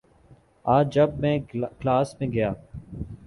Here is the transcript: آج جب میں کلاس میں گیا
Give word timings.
آج 0.65 0.93
جب 0.93 1.09
میں 1.19 1.37
کلاس 1.79 2.15
میں 2.19 2.27
گیا 2.27 2.51